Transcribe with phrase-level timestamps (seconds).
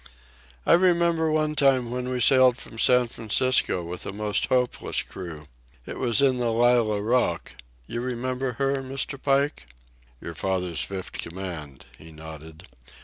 [0.65, 5.45] "I remember one time when we sailed from San Francisco with a most hopeless crew.
[5.85, 9.21] It was in the Lallah Rookh—you remember her, Mr.
[9.21, 9.67] Pike?"
[10.19, 12.65] "Your father's fifth command," he nodded.